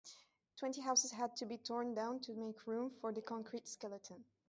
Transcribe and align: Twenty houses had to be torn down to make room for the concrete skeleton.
Twenty 0.57 0.81
houses 0.81 1.11
had 1.11 1.35
to 1.35 1.45
be 1.45 1.59
torn 1.59 1.93
down 1.93 2.21
to 2.21 2.33
make 2.33 2.65
room 2.65 2.89
for 2.99 3.13
the 3.13 3.21
concrete 3.21 3.67
skeleton. 3.67 4.25